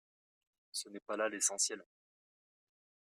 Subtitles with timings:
[0.71, 1.85] Ce n’est pas là l’essentiel